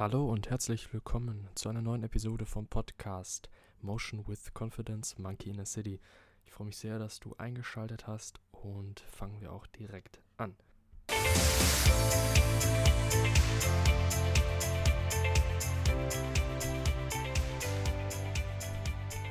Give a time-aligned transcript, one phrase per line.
[0.00, 3.50] Hallo und herzlich willkommen zu einer neuen Episode vom Podcast
[3.82, 6.00] Motion with Confidence Monkey in a City.
[6.46, 10.56] Ich freue mich sehr, dass du eingeschaltet hast und fangen wir auch direkt an.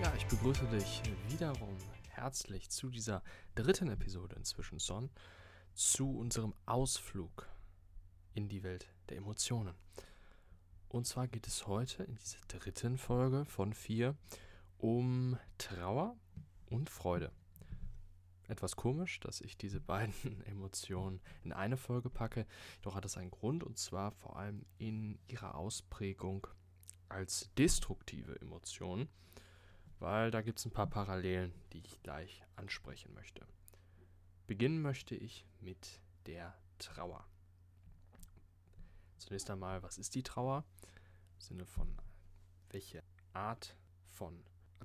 [0.04, 1.76] Ja, ich begrüße dich wiederum
[2.10, 3.24] herzlich zu dieser
[3.56, 5.10] dritten Episode inzwischen Son,
[5.74, 7.48] zu unserem Ausflug
[8.36, 9.74] in die Welt der Emotionen.
[10.90, 14.16] Und zwar geht es heute in dieser dritten Folge von vier
[14.80, 16.18] um Trauer
[16.66, 17.32] und Freude.
[18.48, 22.48] Etwas komisch, dass ich diese beiden Emotionen in eine Folge packe,
[22.82, 26.48] doch hat es einen Grund und zwar vor allem in ihrer Ausprägung
[27.08, 29.10] als destruktive Emotionen,
[30.00, 33.46] weil da gibt es ein paar Parallelen, die ich gleich ansprechen möchte.
[34.48, 37.28] Beginnen möchte ich mit der Trauer.
[39.20, 40.64] Zunächst einmal, was ist die Trauer?
[41.36, 41.98] Im Sinne von,
[42.70, 43.76] welche Art
[44.08, 44.44] von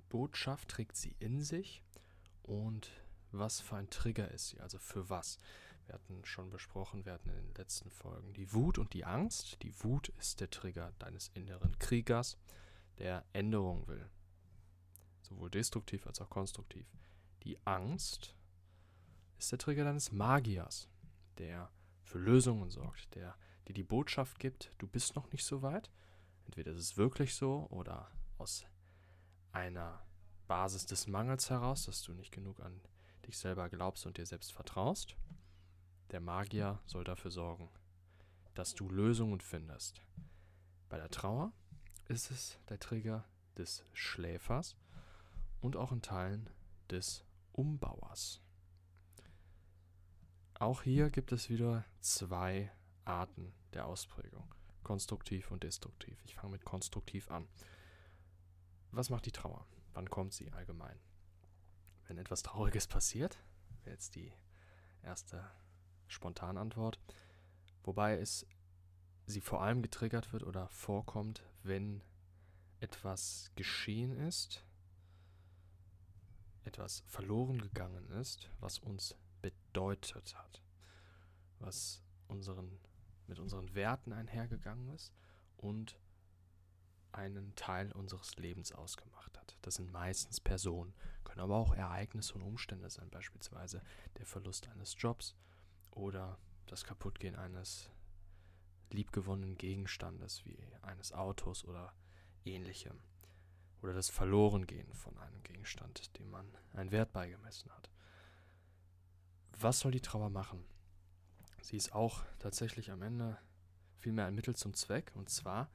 [0.09, 1.83] Botschaft trägt sie in sich
[2.43, 2.91] und
[3.31, 5.39] was für ein Trigger ist sie, also für was.
[5.87, 9.63] Wir hatten schon besprochen, wir hatten in den letzten Folgen die Wut und die Angst.
[9.63, 12.39] Die Wut ist der Trigger deines inneren Kriegers,
[12.99, 14.09] der Änderung will.
[15.23, 16.87] Sowohl destruktiv als auch konstruktiv.
[17.43, 18.35] Die Angst
[19.39, 20.89] ist der Trigger deines Magiers,
[21.39, 21.71] der
[22.03, 23.37] für Lösungen sorgt, der
[23.69, 25.91] dir die Botschaft gibt, du bist noch nicht so weit.
[26.47, 28.65] Entweder ist es wirklich so oder aus
[29.53, 30.05] einer
[30.47, 32.81] Basis des Mangels heraus, dass du nicht genug an
[33.27, 35.17] dich selber glaubst und dir selbst vertraust.
[36.11, 37.71] Der Magier soll dafür sorgen,
[38.55, 40.03] dass du Lösungen findest.
[40.89, 41.53] Bei der Trauer
[42.09, 43.25] ist es der Trigger
[43.57, 44.77] des Schläfers
[45.61, 46.51] und auch in Teilen
[46.91, 48.43] des Umbauers.
[50.55, 52.71] Auch hier gibt es wieder zwei
[53.05, 54.55] Arten der Ausprägung.
[54.83, 56.23] Konstruktiv und destruktiv.
[56.25, 57.49] Ich fange mit konstruktiv an.
[58.91, 59.67] Was macht die Trauer?
[59.93, 60.99] Wann kommt sie allgemein?
[62.07, 63.39] Wenn etwas Trauriges passiert,
[63.83, 64.33] wäre jetzt die
[65.03, 65.45] erste
[66.07, 66.99] Spontanantwort.
[67.83, 68.47] Wobei es
[69.27, 72.03] sie vor allem getriggert wird oder vorkommt, wenn
[72.81, 74.65] etwas geschehen ist,
[76.65, 80.63] etwas verloren gegangen ist, was uns bedeutet hat,
[81.59, 82.79] was unseren,
[83.27, 85.13] mit unseren Werten einhergegangen ist
[85.57, 85.99] und
[87.13, 89.57] einen Teil unseres Lebens ausgemacht hat.
[89.63, 93.83] Das sind meistens Personen, können aber auch Ereignisse und Umstände sein, beispielsweise
[94.19, 95.37] der Verlust eines Jobs
[95.93, 97.91] oder das Kaputtgehen eines
[98.91, 101.93] liebgewonnenen Gegenstandes wie eines Autos oder
[102.45, 102.99] ähnlichem.
[103.83, 107.91] Oder das Verlorengehen von einem Gegenstand, dem man einen Wert beigemessen hat.
[109.53, 110.65] Was soll die Trauer machen?
[111.65, 113.39] Sie ist auch tatsächlich am Ende
[113.97, 115.71] vielmehr ein Mittel zum Zweck und zwar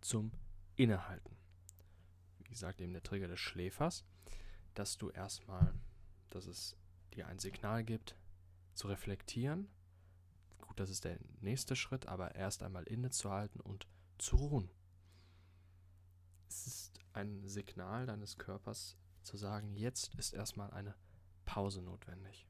[0.00, 0.32] zum
[0.74, 1.36] Innehalten.
[2.38, 4.06] Wie gesagt, eben der Trigger des Schläfers,
[4.72, 5.74] dass du erstmal,
[6.30, 6.78] dass es
[7.12, 8.16] dir ein Signal gibt,
[8.72, 9.68] zu reflektieren.
[10.62, 14.70] Gut, das ist der nächste Schritt, aber erst einmal innezuhalten und zu ruhen.
[16.48, 20.94] Es ist ein Signal deines Körpers zu sagen, jetzt ist erstmal eine
[21.44, 22.48] Pause notwendig.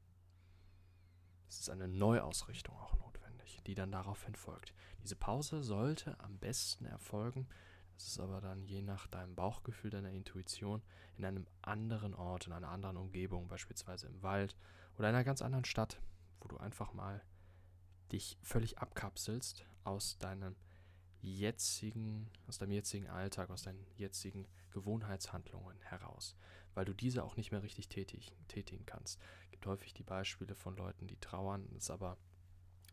[1.55, 4.73] Es ist eine Neuausrichtung auch notwendig, die dann daraufhin folgt.
[5.01, 7.47] Diese Pause sollte am besten erfolgen,
[7.95, 10.81] das ist aber dann je nach deinem Bauchgefühl, deiner Intuition,
[11.15, 14.57] in einem anderen Ort, in einer anderen Umgebung, beispielsweise im Wald
[14.97, 16.01] oder in einer ganz anderen Stadt,
[16.41, 17.23] wo du einfach mal
[18.11, 20.57] dich völlig abkapselst aus deinem
[21.21, 26.35] jetzigen, aus deinem jetzigen Alltag, aus deinen jetzigen Gewohnheitshandlungen heraus,
[26.75, 29.19] weil du diese auch nicht mehr richtig tätig, tätigen kannst.
[29.45, 32.17] Es gibt häufig die Beispiele von Leuten, die trauern, es aber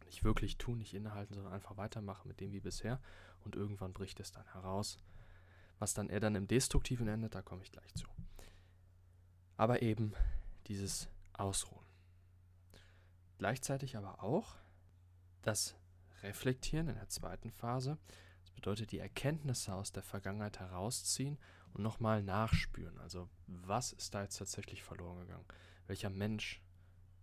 [0.06, 3.00] nicht wirklich tun, nicht innehalten, sondern einfach weitermachen mit dem wie bisher
[3.44, 4.98] und irgendwann bricht es dann heraus.
[5.78, 8.06] Was dann eher dann im Destruktiven endet, da komme ich gleich zu.
[9.56, 10.15] Aber eben
[10.69, 11.84] dieses Ausruhen.
[13.38, 14.56] Gleichzeitig aber auch
[15.42, 15.75] das
[16.22, 17.98] Reflektieren in der zweiten Phase.
[18.42, 21.39] Das bedeutet die Erkenntnisse aus der Vergangenheit herausziehen
[21.74, 22.98] und nochmal nachspüren.
[22.98, 25.47] Also was ist da jetzt tatsächlich verloren gegangen?
[25.86, 26.60] Welcher Mensch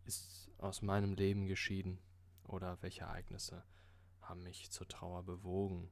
[0.06, 2.00] ist aus meinem Leben geschieden?
[2.48, 3.64] Oder welche Ereignisse
[4.22, 5.90] haben mich zur Trauer bewogen?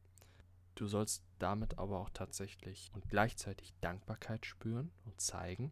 [0.75, 5.71] Du sollst damit aber auch tatsächlich und gleichzeitig Dankbarkeit spüren und zeigen,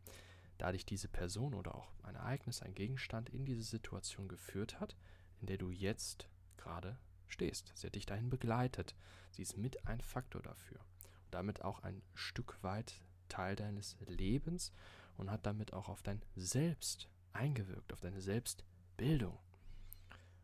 [0.58, 4.96] da dich diese Person oder auch ein Ereignis, ein Gegenstand in diese Situation geführt hat,
[5.42, 6.28] in der du jetzt
[6.58, 6.98] gerade
[7.28, 7.72] stehst.
[7.76, 8.96] Sie hat dich dahin begleitet.
[9.32, 10.80] Sie ist mit ein Faktor dafür.
[11.36, 14.72] Damit auch ein Stück weit Teil deines Lebens
[15.18, 19.38] und hat damit auch auf dein Selbst eingewirkt, auf deine Selbstbildung.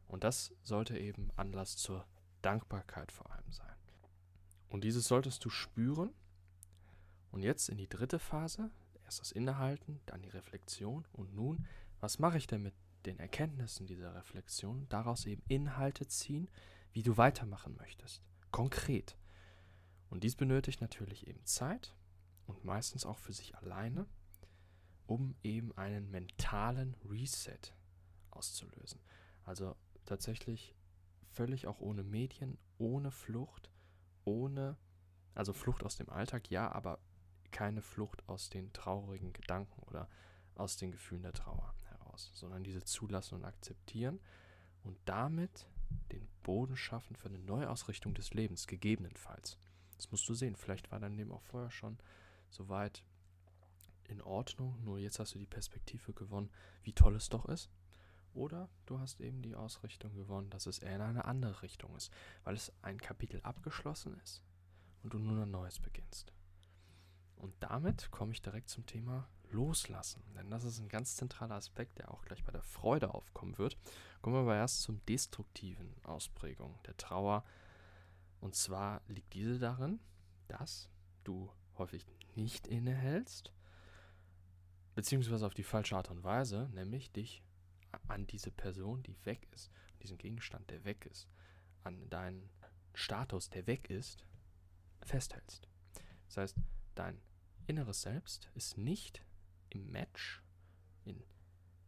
[0.09, 2.05] Und das sollte eben Anlass zur
[2.41, 3.73] Dankbarkeit vor allem sein.
[4.67, 6.13] Und dieses solltest du spüren.
[7.31, 8.69] Und jetzt in die dritte Phase.
[9.05, 11.07] Erst das Innehalten, dann die Reflexion.
[11.13, 11.65] Und nun,
[12.01, 12.73] was mache ich denn mit
[13.05, 14.85] den Erkenntnissen dieser Reflexion?
[14.89, 16.49] Daraus eben Inhalte ziehen,
[16.91, 18.21] wie du weitermachen möchtest.
[18.51, 19.15] Konkret.
[20.11, 21.95] Und dies benötigt natürlich eben Zeit
[22.45, 24.05] und meistens auch für sich alleine,
[25.07, 27.73] um eben einen mentalen Reset
[28.29, 28.99] auszulösen.
[29.45, 29.73] Also
[30.05, 30.75] tatsächlich
[31.29, 33.71] völlig auch ohne Medien, ohne Flucht,
[34.25, 34.75] ohne,
[35.33, 36.99] also Flucht aus dem Alltag, ja, aber
[37.51, 40.09] keine Flucht aus den traurigen Gedanken oder
[40.55, 44.19] aus den Gefühlen der Trauer heraus, sondern diese zulassen und akzeptieren
[44.83, 45.69] und damit
[46.11, 49.57] den Boden schaffen für eine Neuausrichtung des Lebens, gegebenenfalls.
[50.01, 50.55] Das musst du sehen.
[50.55, 51.99] Vielleicht war dein Leben auch vorher schon
[52.49, 53.03] soweit
[54.05, 56.49] in Ordnung, nur jetzt hast du die Perspektive gewonnen,
[56.81, 57.69] wie toll es doch ist.
[58.33, 62.11] Oder du hast eben die Ausrichtung gewonnen, dass es eher in eine andere Richtung ist,
[62.43, 64.43] weil es ein Kapitel abgeschlossen ist
[65.03, 66.33] und du nun ein neues beginnst.
[67.35, 71.99] Und damit komme ich direkt zum Thema Loslassen, denn das ist ein ganz zentraler Aspekt,
[71.99, 73.77] der auch gleich bei der Freude aufkommen wird.
[74.23, 77.43] Kommen wir aber erst zum destruktiven Ausprägung der Trauer.
[78.41, 79.99] Und zwar liegt diese darin,
[80.47, 80.89] dass
[81.23, 82.05] du häufig
[82.35, 83.53] nicht innehältst,
[84.95, 87.43] beziehungsweise auf die falsche Art und Weise, nämlich dich
[88.07, 91.27] an diese Person, die weg ist, an diesen Gegenstand, der weg ist,
[91.83, 92.49] an deinen
[92.93, 94.25] Status, der weg ist,
[95.01, 95.67] festhältst.
[96.27, 96.55] Das heißt,
[96.95, 97.21] dein
[97.67, 99.23] inneres Selbst ist nicht
[99.69, 100.41] im Match,
[101.05, 101.23] in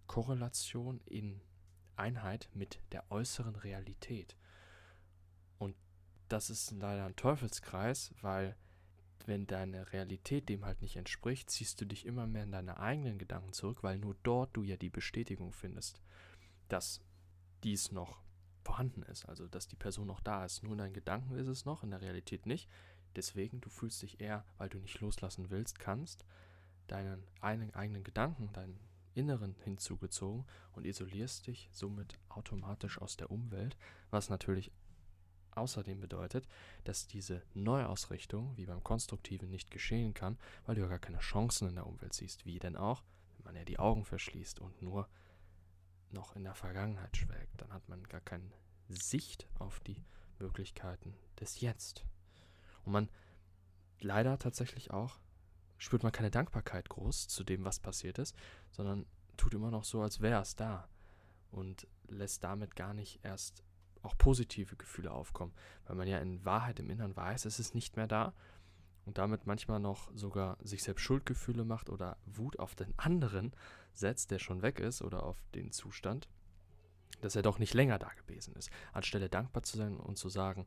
[0.08, 1.42] Korrelation, in
[1.96, 4.36] Einheit mit der äußeren Realität.
[6.34, 8.56] Das ist leider ein Teufelskreis, weil
[9.28, 13.20] wenn deine Realität dem halt nicht entspricht, ziehst du dich immer mehr in deine eigenen
[13.20, 16.02] Gedanken zurück, weil nur dort du ja die Bestätigung findest,
[16.70, 17.02] dass
[17.64, 18.24] dies noch
[18.64, 20.64] vorhanden ist, also dass die Person noch da ist.
[20.64, 22.68] Nur in deinen Gedanken ist es noch, in der Realität nicht.
[23.16, 26.26] Deswegen, du fühlst dich eher, weil du nicht loslassen willst, kannst,
[26.88, 28.80] deinen eigenen Gedanken, deinen
[29.14, 33.78] Inneren hinzugezogen und isolierst dich somit automatisch aus der Umwelt,
[34.10, 34.72] was natürlich
[35.58, 36.48] außerdem bedeutet,
[36.84, 41.70] dass diese Neuausrichtung, wie beim Konstruktiven, nicht geschehen kann, weil du ja gar keine Chancen
[41.70, 42.46] in der Umwelt siehst.
[42.46, 43.04] Wie denn auch,
[43.38, 45.08] wenn man ja die Augen verschließt und nur
[46.12, 48.52] noch in der Vergangenheit schwelgt, dann hat man gar keine
[48.90, 50.04] Sicht auf die
[50.40, 52.06] Möglichkeiten des Jetzt.
[52.86, 53.10] Und man
[54.00, 55.20] leider tatsächlich auch
[55.84, 58.36] spürt man keine Dankbarkeit groß zu dem, was passiert ist,
[58.72, 59.06] sondern
[59.36, 60.88] tut immer noch so, als wäre es da
[61.52, 63.64] und lässt damit gar nicht erst
[64.04, 65.54] auch positive Gefühle aufkommen,
[65.86, 68.34] weil man ja in Wahrheit im Inneren weiß, es ist nicht mehr da
[69.06, 73.54] und damit manchmal noch sogar sich selbst Schuldgefühle macht oder Wut auf den anderen
[73.94, 76.30] setzt, der schon weg ist oder auf den Zustand,
[77.22, 80.66] dass er doch nicht länger da gewesen ist, anstelle dankbar zu sein und zu sagen,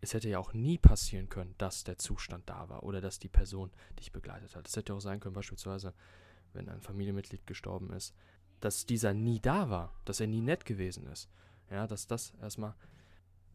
[0.00, 3.28] es hätte ja auch nie passieren können, dass der Zustand da war oder dass die
[3.28, 4.66] Person dich begleitet hat.
[4.66, 5.94] Es hätte auch sein können, beispielsweise,
[6.52, 8.14] wenn ein Familienmitglied gestorben ist,
[8.60, 11.28] dass dieser nie da war, dass er nie nett gewesen ist.
[11.70, 12.74] Ja, dass das erstmal,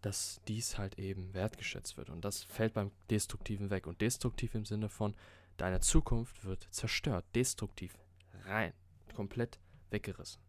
[0.01, 2.09] dass dies halt eben wertgeschätzt wird.
[2.09, 3.87] Und das fällt beim Destruktiven weg.
[3.87, 5.15] Und destruktiv im Sinne von,
[5.57, 7.25] deine Zukunft wird zerstört.
[7.35, 7.97] Destruktiv.
[8.45, 8.73] Rein.
[9.15, 9.59] Komplett
[9.89, 10.41] weggerissen.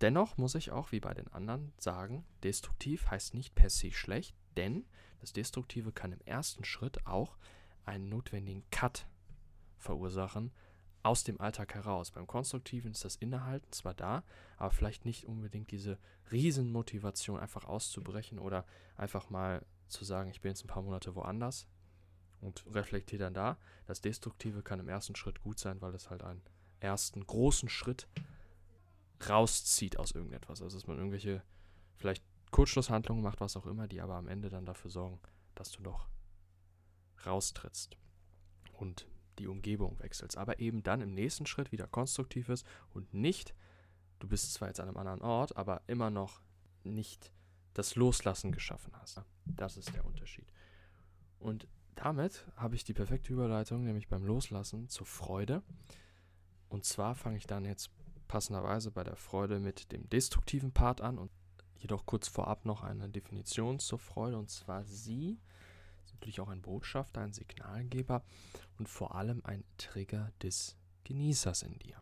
[0.00, 4.34] Dennoch muss ich auch wie bei den anderen sagen, destruktiv heißt nicht per se schlecht,
[4.56, 4.84] denn
[5.20, 7.36] das Destruktive kann im ersten Schritt auch
[7.84, 9.06] einen notwendigen Cut
[9.78, 10.50] verursachen,
[11.02, 12.10] aus dem Alltag heraus.
[12.10, 14.22] Beim Konstruktiven ist das Innehalten zwar da,
[14.56, 15.98] aber vielleicht nicht unbedingt diese
[16.30, 18.64] Riesenmotivation, einfach auszubrechen oder
[18.96, 21.66] einfach mal zu sagen, ich bin jetzt ein paar Monate woanders
[22.40, 23.58] und reflektiere dann da.
[23.86, 26.42] Das Destruktive kann im ersten Schritt gut sein, weil es halt einen
[26.80, 28.08] ersten großen Schritt
[29.28, 30.62] rauszieht aus irgendetwas.
[30.62, 31.42] Also dass man irgendwelche
[31.96, 35.20] vielleicht Kurzschlusshandlungen macht, was auch immer, die aber am Ende dann dafür sorgen,
[35.54, 36.08] dass du doch
[37.24, 37.96] raustrittst.
[38.72, 39.06] Und
[39.38, 43.54] die Umgebung wechselst, aber eben dann im nächsten Schritt wieder konstruktiv ist und nicht,
[44.18, 46.40] du bist zwar jetzt an einem anderen Ort, aber immer noch
[46.84, 47.32] nicht
[47.74, 49.22] das Loslassen geschaffen hast.
[49.46, 50.52] Das ist der Unterschied.
[51.38, 55.62] Und damit habe ich die perfekte Überleitung, nämlich beim Loslassen zur Freude.
[56.68, 57.90] Und zwar fange ich dann jetzt
[58.28, 61.30] passenderweise bei der Freude mit dem destruktiven Part an und
[61.76, 64.38] jedoch kurz vorab noch eine Definition zur Freude.
[64.38, 65.38] Und zwar sie
[66.22, 68.24] natürlich auch ein Botschafter, ein Signalgeber
[68.78, 72.00] und vor allem ein Trigger des Genießers in dir.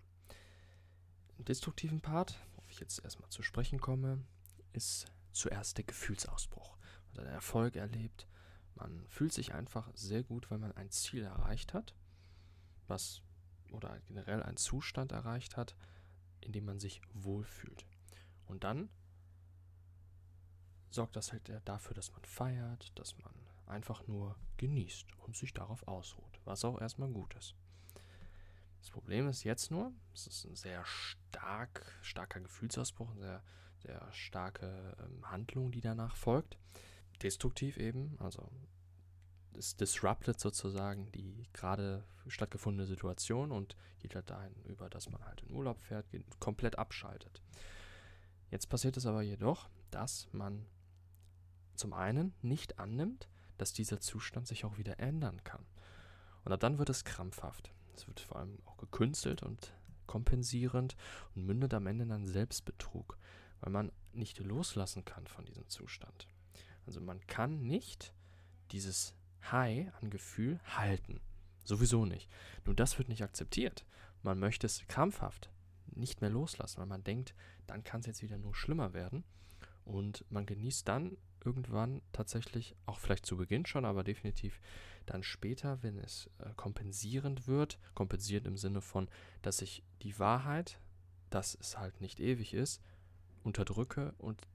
[1.38, 4.22] Im destruktiven Part, worauf ich jetzt erstmal zu sprechen komme,
[4.74, 6.76] ist zuerst der Gefühlsausbruch.
[7.08, 8.28] Man hat einen Erfolg erlebt,
[8.74, 11.94] man fühlt sich einfach sehr gut, weil man ein Ziel erreicht hat,
[12.88, 13.22] was
[13.72, 15.74] oder generell einen Zustand erreicht hat,
[16.42, 17.86] in dem man sich wohlfühlt.
[18.44, 18.90] Und dann
[20.90, 23.39] sorgt das halt dafür, dass man feiert, dass man
[23.70, 27.54] einfach nur genießt und sich darauf ausruht, was auch erstmal gut ist.
[28.80, 33.42] Das Problem ist jetzt nur, es ist ein sehr stark, starker Gefühlsausbruch, eine sehr,
[33.82, 36.58] sehr starke ähm, Handlung, die danach folgt.
[37.22, 38.50] Destruktiv eben, also
[39.56, 45.42] es disruptet sozusagen die gerade stattgefundene Situation und geht halt dahin über, dass man halt
[45.42, 46.06] in Urlaub fährt,
[46.38, 47.42] komplett abschaltet.
[48.50, 50.66] Jetzt passiert es aber jedoch, dass man
[51.74, 53.28] zum einen nicht annimmt,
[53.60, 55.66] dass dieser Zustand sich auch wieder ändern kann.
[56.44, 57.72] Und ab dann wird es krampfhaft.
[57.94, 59.74] Es wird vor allem auch gekünstelt und
[60.06, 60.96] kompensierend
[61.34, 63.18] und mündet am Ende in einen Selbstbetrug,
[63.60, 66.26] weil man nicht loslassen kann von diesem Zustand.
[66.86, 68.14] Also man kann nicht
[68.72, 69.14] dieses
[69.50, 71.20] High an Gefühl halten.
[71.64, 72.28] Sowieso nicht.
[72.64, 73.84] Nur das wird nicht akzeptiert.
[74.22, 75.50] Man möchte es krampfhaft
[75.86, 77.34] nicht mehr loslassen, weil man denkt,
[77.66, 79.24] dann kann es jetzt wieder nur schlimmer werden.
[79.84, 84.60] Und man genießt dann irgendwann tatsächlich, auch vielleicht zu Beginn schon, aber definitiv
[85.06, 89.08] dann später, wenn es äh, kompensierend wird, kompensiert im Sinne von,
[89.42, 90.78] dass ich die Wahrheit,
[91.30, 92.82] dass es halt nicht ewig ist,
[93.42, 94.46] unterdrücke und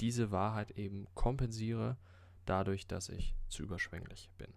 [0.00, 1.96] diese Wahrheit eben kompensiere
[2.46, 4.52] dadurch, dass ich zu überschwänglich bin.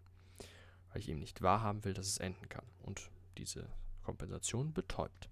[0.90, 2.66] Weil ich eben nicht wahrhaben will, dass es enden kann.
[2.84, 3.68] Und diese
[4.04, 5.30] Kompensation betäubt.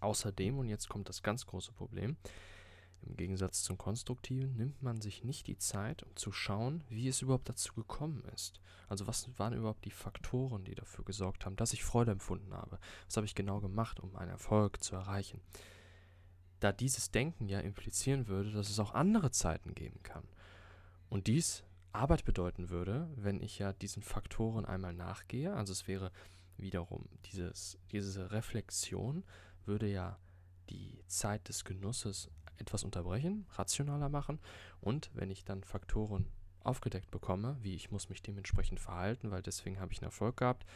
[0.00, 2.16] Außerdem, und jetzt kommt das ganz große Problem,
[3.02, 7.22] im Gegensatz zum Konstruktiven nimmt man sich nicht die Zeit, um zu schauen, wie es
[7.22, 8.60] überhaupt dazu gekommen ist.
[8.88, 12.78] Also was waren überhaupt die Faktoren, die dafür gesorgt haben, dass ich Freude empfunden habe?
[13.06, 15.40] Was habe ich genau gemacht, um einen Erfolg zu erreichen?
[16.60, 20.24] Da dieses Denken ja implizieren würde, dass es auch andere Zeiten geben kann.
[21.08, 25.54] Und dies Arbeit bedeuten würde, wenn ich ja diesen Faktoren einmal nachgehe.
[25.54, 26.12] Also es wäre
[26.56, 29.24] wiederum dieses, diese Reflexion
[29.64, 30.18] würde ja
[30.70, 34.38] die Zeit des Genusses etwas unterbrechen, rationaler machen
[34.80, 36.26] und wenn ich dann Faktoren
[36.60, 40.66] aufgedeckt bekomme, wie ich muss mich dementsprechend verhalten, weil deswegen habe ich einen Erfolg gehabt,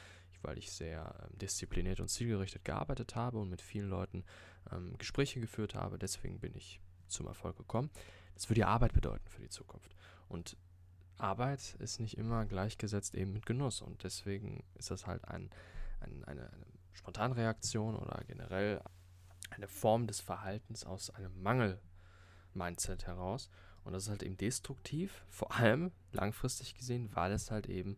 [0.42, 4.24] weil ich sehr ähm, diszipliniert und zielgerichtet gearbeitet habe und mit vielen Leuten
[4.72, 7.90] ähm, Gespräche geführt habe, deswegen bin ich zum Erfolg gekommen.
[8.34, 9.94] Das würde ja Arbeit bedeuten für die Zukunft.
[10.28, 10.56] Und
[11.18, 15.50] Arbeit ist nicht immer gleichgesetzt eben mit Genuss und deswegen ist das halt ein,
[16.00, 18.82] ein, eine, eine Spontanreaktion oder generell
[19.62, 23.48] eine Form des Verhaltens aus einem Mangel-Mindset heraus.
[23.84, 27.96] Und das ist halt eben destruktiv, vor allem langfristig gesehen, weil es halt eben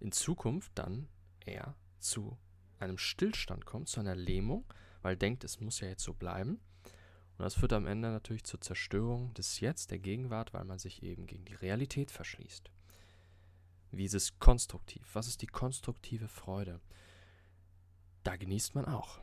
[0.00, 1.08] in Zukunft dann
[1.46, 2.36] eher zu
[2.78, 4.64] einem Stillstand kommt, zu einer Lähmung,
[5.02, 6.60] weil denkt, es muss ja jetzt so bleiben.
[7.36, 11.02] Und das führt am Ende natürlich zur Zerstörung des Jetzt, der Gegenwart, weil man sich
[11.02, 12.70] eben gegen die Realität verschließt.
[13.92, 15.08] Wie ist es konstruktiv?
[15.14, 16.80] Was ist die konstruktive Freude?
[18.24, 19.20] Da genießt man auch.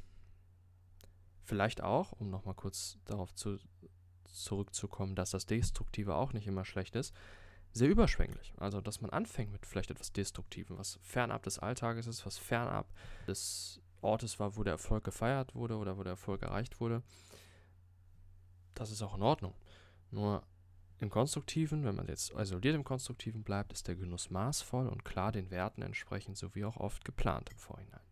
[1.52, 3.60] Vielleicht auch, um nochmal kurz darauf zu,
[4.24, 7.14] zurückzukommen, dass das Destruktive auch nicht immer schlecht ist,
[7.74, 8.54] sehr überschwänglich.
[8.56, 12.88] Also, dass man anfängt mit vielleicht etwas Destruktivem, was fernab des Alltages ist, was fernab
[13.28, 17.04] des Ortes war, wo der Erfolg gefeiert wurde oder wo der Erfolg erreicht wurde.
[18.74, 19.54] Das ist auch in Ordnung.
[20.10, 20.44] Nur
[21.00, 25.34] im Konstruktiven, wenn man jetzt isoliert im Konstruktiven bleibt, ist der Genuss maßvoll und klar
[25.34, 28.11] den Werten entsprechend, sowie auch oft geplant im Vorhinein.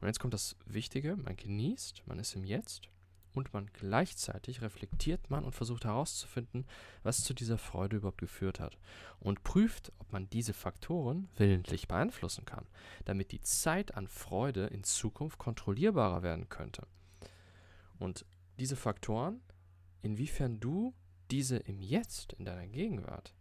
[0.00, 2.88] Und jetzt kommt das Wichtige, man genießt, man ist im Jetzt
[3.34, 6.66] und man gleichzeitig reflektiert man und versucht herauszufinden,
[7.02, 8.78] was zu dieser Freude überhaupt geführt hat
[9.20, 12.66] und prüft, ob man diese Faktoren willentlich beeinflussen kann,
[13.04, 16.86] damit die Zeit an Freude in Zukunft kontrollierbarer werden könnte.
[17.98, 18.24] Und
[18.58, 19.40] diese Faktoren,
[20.02, 20.94] inwiefern du
[21.30, 23.34] diese im Jetzt, in deiner Gegenwart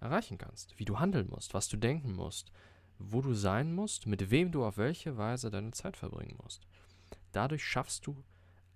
[0.00, 2.52] erreichen kannst, wie du handeln musst, was du denken musst,
[2.98, 6.66] wo du sein musst, mit wem du auf welche Weise deine Zeit verbringen musst.
[7.32, 8.24] Dadurch schaffst du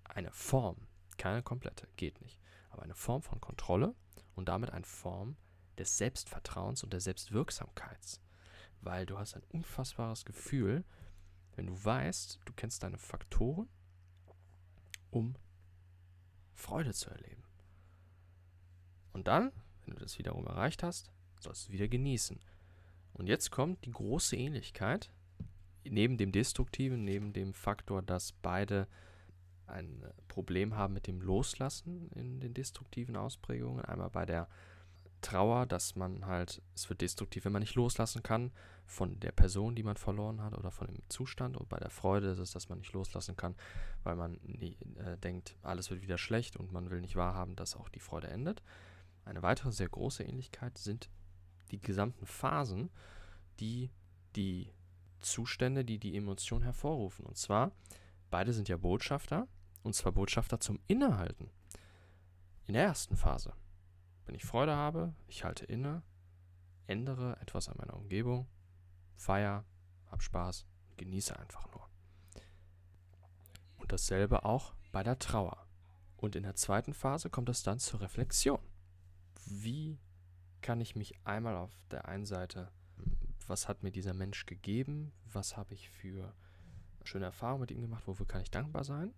[0.03, 0.77] eine Form,
[1.17, 2.39] keine komplette, geht nicht,
[2.69, 3.95] aber eine Form von Kontrolle
[4.35, 5.35] und damit eine Form
[5.77, 8.19] des Selbstvertrauens und der Selbstwirksamkeit.
[8.81, 10.83] Weil du hast ein unfassbares Gefühl,
[11.55, 13.69] wenn du weißt, du kennst deine Faktoren,
[15.11, 15.35] um
[16.53, 17.43] Freude zu erleben.
[19.13, 19.51] Und dann,
[19.85, 22.39] wenn du das wiederum erreicht hast, sollst du wieder genießen.
[23.13, 25.11] Und jetzt kommt die große Ähnlichkeit,
[25.83, 28.87] neben dem Destruktiven, neben dem Faktor, dass beide
[29.67, 33.85] ein Problem haben mit dem Loslassen in den destruktiven Ausprägungen.
[33.85, 34.47] Einmal bei der
[35.21, 38.51] Trauer, dass man halt, es wird destruktiv, wenn man nicht loslassen kann
[38.85, 41.55] von der Person, die man verloren hat oder von dem Zustand.
[41.55, 43.55] Und bei der Freude ist es, dass man nicht loslassen kann,
[44.03, 47.75] weil man nie, äh, denkt, alles wird wieder schlecht und man will nicht wahrhaben, dass
[47.75, 48.61] auch die Freude endet.
[49.23, 51.09] Eine weitere sehr große Ähnlichkeit sind
[51.73, 52.89] die gesamten Phasen,
[53.59, 53.89] die
[54.35, 54.71] die
[55.19, 57.25] Zustände, die die Emotion hervorrufen.
[57.25, 57.71] Und zwar,
[58.29, 59.47] beide sind ja Botschafter,
[59.81, 61.49] und zwar Botschafter zum Innehalten.
[62.65, 63.53] In der ersten Phase,
[64.25, 66.03] wenn ich Freude habe, ich halte inne,
[66.87, 68.47] ändere etwas an meiner Umgebung,
[69.15, 69.65] feier,
[70.09, 70.65] hab Spaß,
[70.97, 71.89] genieße einfach nur.
[73.77, 75.65] Und dasselbe auch bei der Trauer.
[76.17, 78.59] Und in der zweiten Phase kommt es dann zur Reflexion.
[79.45, 79.99] Wie
[80.63, 82.71] kann ich mich einmal auf der einen Seite,
[83.47, 86.33] was hat mir dieser Mensch gegeben, was habe ich für
[87.03, 89.13] schöne Erfahrungen mit ihm gemacht, wofür kann ich dankbar sein?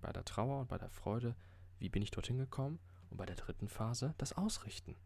[0.00, 1.36] Bei der Trauer und bei der Freude,
[1.78, 2.78] wie bin ich dorthin gekommen?
[3.10, 4.96] Und bei der dritten Phase das Ausrichten.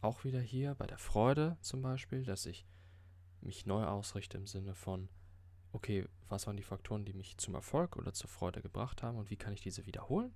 [0.00, 2.66] Auch wieder hier bei der Freude zum Beispiel, dass ich
[3.40, 5.08] mich neu ausrichte im Sinne von,
[5.72, 9.30] okay, was waren die Faktoren, die mich zum Erfolg oder zur Freude gebracht haben und
[9.30, 10.34] wie kann ich diese wiederholen?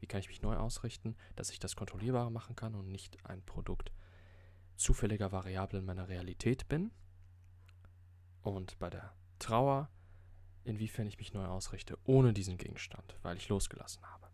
[0.00, 3.42] Wie kann ich mich neu ausrichten, dass ich das kontrollierbarer machen kann und nicht ein
[3.42, 3.92] Produkt
[4.76, 6.90] zufälliger Variablen meiner Realität bin?
[8.42, 9.90] Und bei der Trauer,
[10.64, 14.28] inwiefern ich mich neu ausrichte, ohne diesen Gegenstand, weil ich losgelassen habe.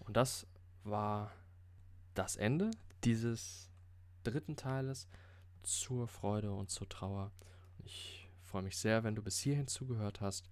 [0.00, 0.46] Und das
[0.84, 1.32] war
[2.14, 2.70] das Ende
[3.04, 3.70] dieses
[4.24, 5.08] dritten Teiles
[5.62, 7.32] zur Freude und zur Trauer.
[7.78, 10.48] Ich freue mich sehr, wenn du bis hierhin zugehört hast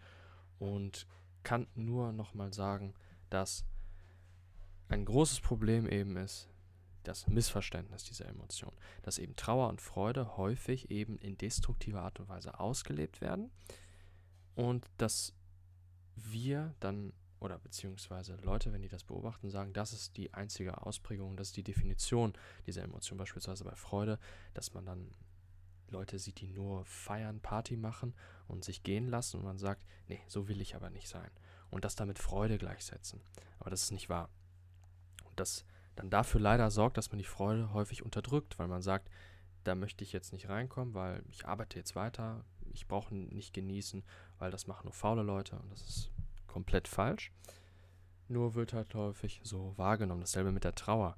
[0.58, 1.06] und
[1.42, 2.94] kann nur nochmal sagen,
[3.28, 3.64] dass
[4.90, 6.48] ein großes Problem eben ist,
[7.02, 12.28] das Missverständnis dieser Emotion, dass eben Trauer und Freude häufig eben in destruktiver Art und
[12.28, 13.50] Weise ausgelebt werden
[14.54, 15.32] und dass
[16.14, 21.38] wir dann oder beziehungsweise Leute, wenn die das beobachten, sagen, das ist die einzige Ausprägung,
[21.38, 22.34] das ist die Definition
[22.66, 24.18] dieser Emotion, beispielsweise bei Freude,
[24.52, 25.14] dass man dann
[25.88, 28.14] Leute sieht, die nur feiern, Party machen
[28.46, 31.30] und sich gehen lassen und man sagt, nee, so will ich aber nicht sein.
[31.70, 33.22] Und das damit Freude gleichsetzen.
[33.58, 34.28] Aber das ist nicht wahr.
[35.40, 35.64] Das
[35.96, 39.10] dann dafür leider sorgt, dass man die Freude häufig unterdrückt, weil man sagt,
[39.64, 44.02] da möchte ich jetzt nicht reinkommen, weil ich arbeite jetzt weiter, ich brauche nicht genießen,
[44.38, 46.10] weil das machen nur faule Leute und das ist
[46.46, 47.32] komplett falsch.
[48.28, 50.20] Nur wird halt häufig so wahrgenommen.
[50.20, 51.16] Dasselbe mit der Trauer.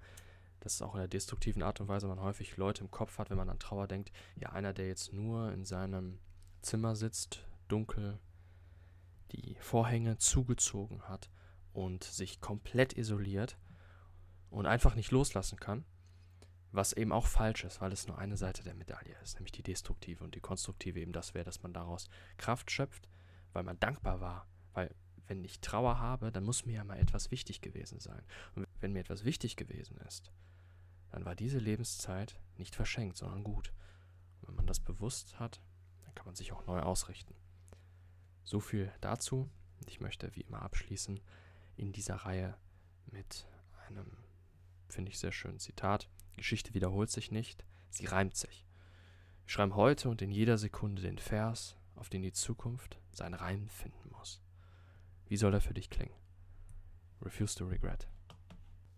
[0.61, 3.31] Das ist auch in der destruktiven Art und Weise, man häufig Leute im Kopf hat,
[3.31, 4.13] wenn man an Trauer denkt.
[4.37, 6.19] Ja, einer, der jetzt nur in seinem
[6.63, 8.19] Zimmer sitzt, dunkel,
[9.33, 11.31] die Vorhänge zugezogen hat
[11.73, 13.59] und sich komplett isoliert
[14.53, 15.85] und einfach nicht loslassen kann.
[16.71, 19.63] Was eben auch falsch ist, weil es nur eine Seite der Medaille ist, nämlich die
[19.63, 23.09] destruktive und die konstruktive eben das wäre, dass man daraus Kraft schöpft,
[23.53, 24.47] weil man dankbar war.
[24.73, 24.95] Weil
[25.27, 28.23] wenn ich Trauer habe, dann muss mir ja mal etwas wichtig gewesen sein.
[28.55, 30.33] Und wenn mir etwas wichtig gewesen ist,
[31.11, 33.73] dann war diese Lebenszeit nicht verschenkt, sondern gut.
[34.41, 35.61] Und wenn man das bewusst hat,
[36.05, 37.35] dann kann man sich auch neu ausrichten.
[38.45, 39.51] So viel dazu.
[39.87, 41.21] Ich möchte wie immer abschließen
[41.77, 42.57] in dieser Reihe
[43.11, 43.47] mit
[43.87, 44.22] einem
[44.93, 45.59] finde ich sehr schön.
[45.59, 48.67] Zitat: Geschichte wiederholt sich nicht, sie reimt sich.
[49.45, 53.69] Wir schreiben heute und in jeder Sekunde den Vers, auf den die Zukunft seinen Reim
[53.69, 54.41] finden muss.
[55.27, 56.15] Wie soll er für dich klingen?
[57.21, 58.09] Refuse to regret.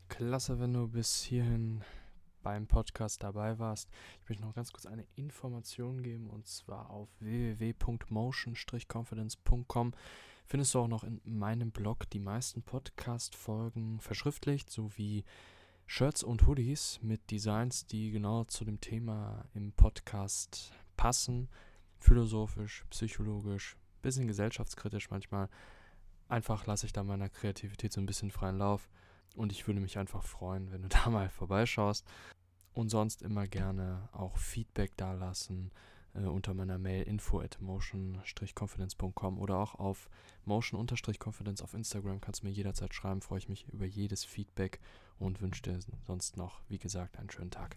[0.08, 1.84] Klasse, wenn du bis hierhin
[2.42, 3.90] beim Podcast dabei warst.
[4.22, 9.94] Ich möchte noch ganz kurz eine Information geben und zwar auf www.motion-confidence.com
[10.46, 15.24] findest du auch noch in meinem Blog die meisten Podcast-Folgen verschriftlicht sowie
[15.86, 21.48] Shirts und Hoodies mit Designs, die genau zu dem Thema im Podcast passen.
[21.98, 25.48] Philosophisch, psychologisch, bisschen gesellschaftskritisch manchmal.
[26.28, 28.88] Einfach lasse ich da meiner Kreativität so ein bisschen freien Lauf.
[29.36, 32.06] Und ich würde mich einfach freuen, wenn du da mal vorbeischaust.
[32.72, 35.70] Und sonst immer gerne auch Feedback dalassen
[36.14, 40.08] äh, unter meiner Mail info at motion-confidence.com oder auch auf
[40.44, 43.22] motion-confidence auf Instagram kannst du mir jederzeit schreiben.
[43.22, 44.80] Freue ich mich über jedes Feedback
[45.18, 47.76] und wünsche dir sonst noch, wie gesagt, einen schönen Tag.